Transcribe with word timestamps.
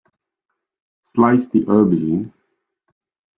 Slice 1.03 1.49
the 1.49 1.59
aubergine. 1.65 2.31